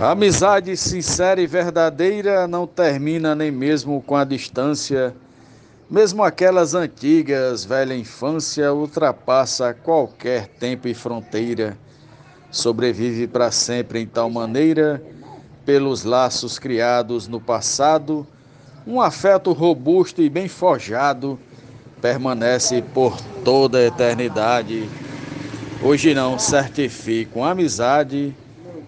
A 0.00 0.12
amizade 0.12 0.76
sincera 0.76 1.40
e 1.40 1.46
verdadeira 1.46 2.48
não 2.48 2.66
termina 2.66 3.34
nem 3.34 3.50
mesmo 3.50 4.02
com 4.02 4.16
a 4.16 4.24
distância. 4.24 5.14
Mesmo 5.88 6.24
aquelas 6.24 6.74
antigas, 6.74 7.64
velha 7.64 7.94
infância, 7.94 8.72
ultrapassa 8.72 9.74
qualquer 9.74 10.48
tempo 10.48 10.88
e 10.88 10.94
fronteira. 10.94 11.76
Sobrevive 12.50 13.26
para 13.28 13.50
sempre 13.50 14.00
em 14.00 14.06
tal 14.06 14.28
maneira, 14.30 15.00
pelos 15.64 16.04
laços 16.04 16.58
criados 16.58 17.28
no 17.28 17.40
passado, 17.40 18.26
um 18.86 19.00
afeto 19.00 19.52
robusto 19.52 20.22
e 20.22 20.28
bem 20.28 20.48
forjado 20.48 21.38
permanece 22.00 22.82
por 22.82 23.16
toda 23.44 23.78
a 23.78 23.86
eternidade. 23.86 24.88
Hoje 25.82 26.14
não 26.14 26.38
certifico 26.38 27.44
amizade, 27.44 28.34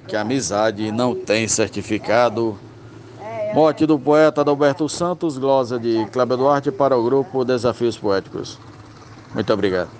que 0.07 0.17
a 0.17 0.21
amizade 0.21 0.91
não 0.93 1.15
tem 1.15 1.49
certificado. 1.49 2.59
Morte 3.55 3.87
do 3.87 3.99
poeta 3.99 4.41
Adalberto 4.41 4.89
Santos, 4.89 5.39
glosa 5.39 5.79
de 5.79 6.07
Cláudio 6.11 6.37
Duarte 6.37 6.73
para 6.73 6.97
o 6.97 7.05
grupo 7.05 7.45
Desafios 7.45 7.97
Poéticos. 7.97 8.59
Muito 9.33 9.53
obrigado. 9.53 9.91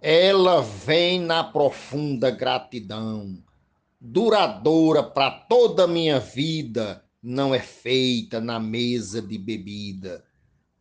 Ela 0.00 0.62
vem 0.62 1.20
na 1.20 1.42
profunda 1.42 2.30
gratidão, 2.30 3.38
duradoura 4.00 5.02
para 5.02 5.30
toda 5.30 5.84
a 5.84 5.88
minha 5.88 6.20
vida, 6.20 7.02
não 7.22 7.54
é 7.54 7.58
feita 7.58 8.40
na 8.40 8.60
mesa 8.60 9.20
de 9.20 9.36
bebida. 9.36 10.22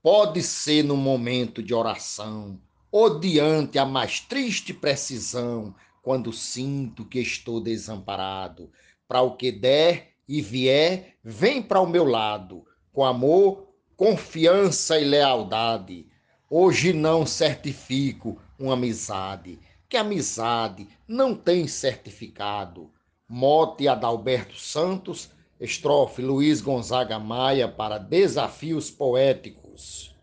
Pode 0.03 0.43
ser 0.43 0.83
no 0.83 0.95
momento 0.95 1.63
de 1.63 1.73
oração, 1.73 2.59
ou 2.91 3.19
diante 3.19 3.79
a 3.79 3.85
mais 3.85 4.19
triste 4.19 4.73
precisão, 4.73 5.73
quando 6.05 6.31
sinto 6.31 7.03
que 7.03 7.19
estou 7.19 7.59
desamparado. 7.59 8.71
Para 9.07 9.23
o 9.23 9.35
que 9.35 9.51
der 9.51 10.11
e 10.29 10.39
vier, 10.39 11.15
vem 11.23 11.63
para 11.63 11.81
o 11.81 11.87
meu 11.87 12.05
lado, 12.05 12.63
com 12.93 13.03
amor, 13.03 13.73
confiança 13.97 14.99
e 14.99 15.03
lealdade. 15.03 16.05
Hoje 16.47 16.93
não 16.93 17.25
certifico 17.25 18.39
uma 18.59 18.73
amizade, 18.73 19.59
que 19.89 19.97
amizade 19.97 20.87
não 21.07 21.33
tem 21.33 21.67
certificado. 21.67 22.91
Mote 23.27 23.87
Adalberto 23.87 24.59
Santos, 24.59 25.31
estrofe 25.59 26.21
Luiz 26.21 26.61
Gonzaga 26.61 27.17
Maia 27.17 27.67
para 27.67 27.97
Desafios 27.97 28.91
Poéticos. 28.91 30.15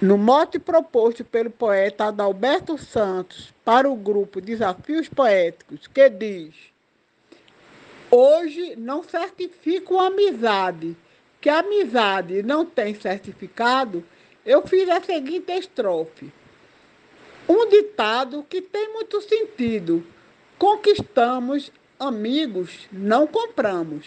No 0.00 0.18
mote 0.18 0.58
proposto 0.58 1.24
pelo 1.24 1.50
poeta 1.50 2.06
Adalberto 2.06 2.76
Santos 2.76 3.54
para 3.64 3.88
o 3.88 3.94
grupo 3.94 4.40
Desafios 4.40 5.08
Poéticos, 5.08 5.86
que 5.86 6.10
diz: 6.10 6.52
Hoje 8.10 8.74
não 8.76 9.04
certifico 9.04 10.00
amizade, 10.00 10.96
que 11.40 11.48
amizade 11.48 12.42
não 12.42 12.66
tem 12.66 12.92
certificado, 12.94 14.04
eu 14.44 14.66
fiz 14.66 14.88
a 14.88 15.00
seguinte 15.00 15.52
estrofe. 15.52 16.32
Um 17.48 17.68
ditado 17.68 18.44
que 18.48 18.60
tem 18.60 18.92
muito 18.92 19.20
sentido. 19.20 20.04
Conquistamos 20.58 21.70
amigos, 22.00 22.88
não 22.90 23.28
compramos. 23.28 24.06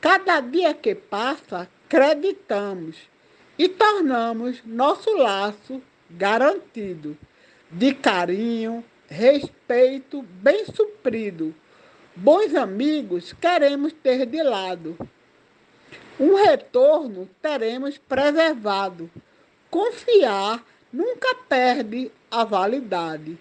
Cada 0.00 0.40
dia 0.40 0.72
que 0.72 0.94
passa, 0.94 1.68
creditamos 1.86 2.96
e 3.58 3.68
tornamos 3.68 4.62
nosso 4.64 5.12
laço 5.16 5.82
garantido 6.08 7.18
de 7.70 7.92
carinho, 7.92 8.84
respeito 9.08 10.22
bem 10.22 10.64
suprido. 10.66 11.54
Bons 12.14 12.54
amigos 12.54 13.32
queremos 13.32 13.92
ter 13.92 14.24
de 14.26 14.42
lado. 14.42 14.96
Um 16.18 16.34
retorno 16.34 17.28
teremos 17.42 17.98
preservado. 17.98 19.10
Confiar 19.70 20.64
nunca 20.92 21.34
perde 21.48 22.10
a 22.30 22.44
validade. 22.44 23.38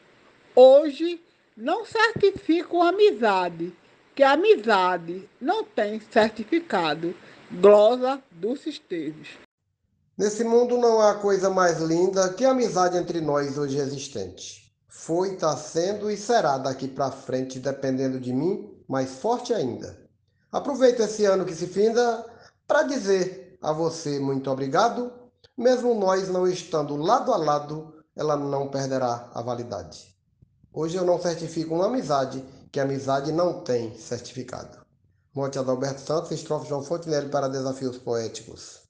Hoje 0.55 1.21
não 1.55 1.85
certifico 1.85 2.81
amizade, 2.81 3.73
que 4.13 4.23
amizade 4.23 5.27
não 5.39 5.63
tem 5.63 5.99
certificado. 5.99 7.15
Glosa 7.49 8.21
dos 8.31 8.67
Esteves. 8.67 9.46
Nesse 10.17 10.43
mundo 10.43 10.79
não 10.79 10.99
há 10.99 11.13
coisa 11.13 11.47
mais 11.47 11.77
linda 11.77 12.33
que 12.33 12.43
a 12.43 12.49
amizade 12.49 12.97
entre 12.97 13.21
nós 13.21 13.55
hoje 13.55 13.77
existente. 13.77 14.75
Foi, 14.87 15.35
está 15.35 15.55
sendo 15.55 16.09
e 16.09 16.17
será 16.17 16.57
daqui 16.57 16.87
para 16.87 17.11
frente, 17.11 17.59
dependendo 17.59 18.19
de 18.19 18.33
mim, 18.33 18.67
mais 18.89 19.11
forte 19.11 19.53
ainda. 19.53 19.95
Aproveito 20.51 21.01
esse 21.01 21.23
ano 21.23 21.45
que 21.45 21.53
se 21.53 21.67
finda 21.67 22.25
para 22.65 22.81
dizer 22.81 23.59
a 23.61 23.71
você 23.71 24.19
muito 24.19 24.49
obrigado. 24.49 25.13
Mesmo 25.55 25.93
nós 25.93 26.27
não 26.29 26.47
estando 26.47 26.95
lado 26.95 27.31
a 27.31 27.37
lado, 27.37 27.93
ela 28.15 28.35
não 28.35 28.69
perderá 28.69 29.29
a 29.35 29.41
validade. 29.43 30.17
Hoje 30.73 30.97
eu 30.97 31.05
não 31.05 31.21
certifico 31.21 31.75
uma 31.75 31.85
amizade 31.85 32.43
que 32.71 32.79
amizade 32.79 33.31
não 33.31 33.61
tem 33.61 33.95
certificado. 33.95 34.79
Morte 35.31 35.59
Adalberto 35.59 36.01
Santos, 36.01 36.31
estrofe 36.31 36.69
João 36.69 36.81
Fontenelle 36.81 37.29
para 37.29 37.47
Desafios 37.47 37.99
Poéticos. 37.99 38.86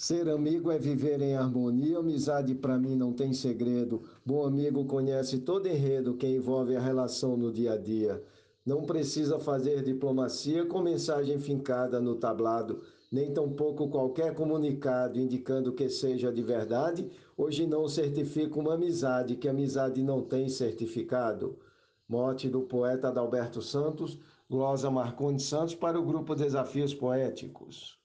Ser 0.00 0.28
amigo 0.28 0.70
é 0.70 0.78
viver 0.78 1.20
em 1.20 1.34
harmonia, 1.34 1.98
amizade 1.98 2.54
para 2.54 2.78
mim 2.78 2.94
não 2.94 3.12
tem 3.12 3.32
segredo. 3.32 4.04
Bom 4.24 4.46
amigo 4.46 4.84
conhece 4.84 5.38
todo 5.38 5.66
enredo 5.66 6.14
que 6.14 6.24
envolve 6.24 6.76
a 6.76 6.80
relação 6.80 7.36
no 7.36 7.52
dia 7.52 7.72
a 7.72 7.76
dia. 7.76 8.22
Não 8.64 8.84
precisa 8.84 9.40
fazer 9.40 9.82
diplomacia 9.82 10.64
com 10.64 10.80
mensagem 10.80 11.40
fincada 11.40 12.00
no 12.00 12.14
tablado, 12.14 12.80
nem 13.10 13.32
tampouco 13.34 13.88
qualquer 13.88 14.36
comunicado 14.36 15.18
indicando 15.18 15.72
que 15.72 15.88
seja 15.88 16.32
de 16.32 16.42
verdade. 16.44 17.10
Hoje 17.36 17.66
não 17.66 17.88
certifico 17.88 18.60
uma 18.60 18.74
amizade, 18.74 19.34
que 19.34 19.48
amizade 19.48 20.00
não 20.00 20.22
tem 20.22 20.48
certificado. 20.48 21.58
Morte 22.08 22.48
do 22.48 22.60
poeta 22.60 23.08
Adalberto 23.08 23.60
Santos, 23.60 24.16
glosa 24.48 24.92
Marconi 24.92 25.40
Santos 25.40 25.74
para 25.74 25.98
o 25.98 26.04
grupo 26.04 26.36
Desafios 26.36 26.94
Poéticos. 26.94 27.97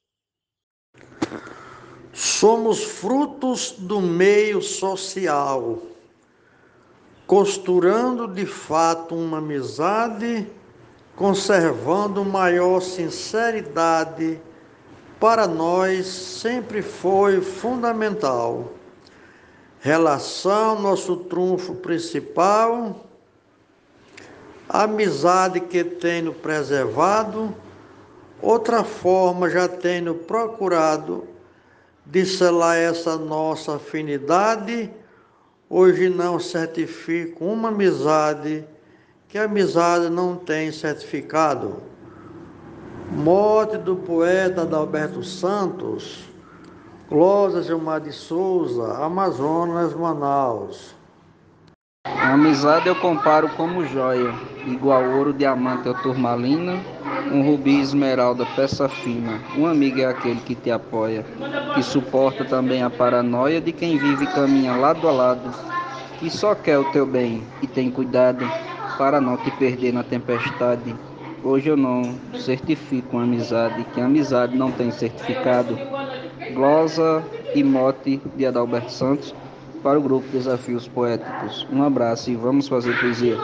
Somos 2.15 2.83
frutos 2.83 3.73
do 3.75 3.99
meio 3.99 4.61
social, 4.61 5.79
costurando 7.25 8.27
de 8.27 8.45
fato 8.45 9.15
uma 9.15 9.39
amizade, 9.39 10.47
conservando 11.15 12.23
maior 12.23 12.81
sinceridade, 12.81 14.39
para 15.19 15.47
nós 15.47 16.05
sempre 16.05 16.83
foi 16.83 17.41
fundamental. 17.41 18.73
Relação, 19.79 20.79
nosso 20.79 21.15
trunfo 21.17 21.73
principal, 21.73 23.07
amizade 24.69 25.59
que 25.61 25.83
tenho 25.83 26.31
preservado, 26.31 27.55
outra 28.39 28.83
forma 28.83 29.49
já 29.49 29.67
tenho 29.67 30.13
procurado 30.13 31.33
de 32.05 32.25
selar 32.25 32.77
essa 32.77 33.17
nossa 33.17 33.75
afinidade, 33.75 34.91
hoje 35.69 36.09
não 36.09 36.39
certifico 36.39 37.45
uma 37.45 37.69
amizade, 37.69 38.65
que 39.27 39.37
amizade 39.37 40.09
não 40.09 40.35
tem 40.35 40.71
certificado. 40.71 41.81
Morte 43.11 43.77
do 43.77 43.95
poeta 43.95 44.63
Adalberto 44.63 45.23
Santos, 45.23 46.23
Closa 47.07 47.61
Gilmar 47.61 48.01
de 48.01 48.11
Souza, 48.11 48.97
Amazonas, 48.97 49.93
Manaus. 49.93 50.95
A 52.05 52.33
amizade 52.33 52.87
eu 52.87 52.95
comparo 52.95 53.49
como 53.49 53.85
joia, 53.85 54.33
igual 54.65 55.03
ouro, 55.11 55.33
diamante 55.33 55.87
ou 55.87 55.95
turmalina, 55.95 56.79
um 57.31 57.41
rubi 57.41 57.79
esmeralda, 57.79 58.45
peça 58.45 58.87
fina. 58.89 59.39
Um 59.57 59.65
amigo 59.65 59.99
é 59.99 60.05
aquele 60.05 60.39
que 60.41 60.55
te 60.55 60.71
apoia, 60.71 61.25
que 61.73 61.81
suporta 61.83 62.45
também 62.45 62.83
a 62.83 62.89
paranoia 62.89 63.61
de 63.61 63.71
quem 63.71 63.97
vive 63.97 64.25
e 64.25 64.27
caminha 64.27 64.75
lado 64.75 65.07
a 65.07 65.11
lado, 65.11 65.53
que 66.19 66.29
só 66.29 66.55
quer 66.55 66.77
o 66.77 66.85
teu 66.85 67.05
bem 67.05 67.53
e 67.61 67.67
tem 67.67 67.91
cuidado 67.91 68.53
para 68.97 69.19
não 69.19 69.37
te 69.37 69.51
perder 69.51 69.93
na 69.93 70.03
tempestade. 70.03 70.95
Hoje 71.41 71.69
eu 71.69 71.77
não 71.77 72.21
certifico 72.33 73.17
uma 73.17 73.23
amizade, 73.23 73.83
que 73.85 73.99
amizade 73.99 74.55
não 74.55 74.71
tem 74.71 74.91
certificado. 74.91 75.79
Glosa 76.49 77.27
e 77.53 77.63
mote 77.63 78.21
de 78.35 78.45
Adalberto 78.45 78.91
Santos 78.91 79.35
para 79.81 79.99
o 79.99 80.01
grupo 80.01 80.29
Desafios 80.31 80.87
Poéticos. 80.87 81.65
Um 81.69 81.83
abraço 81.83 82.29
e 82.31 82.35
vamos 82.35 82.67
fazer 82.67 82.93
poesia. 82.93 83.43